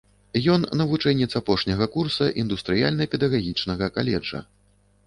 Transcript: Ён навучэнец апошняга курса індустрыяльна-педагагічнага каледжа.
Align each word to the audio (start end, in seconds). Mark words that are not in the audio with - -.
Ён 0.53 0.63
навучэнец 0.79 1.27
апошняга 1.41 1.89
курса 1.97 2.31
індустрыяльна-педагагічнага 2.45 3.95
каледжа. 4.01 4.47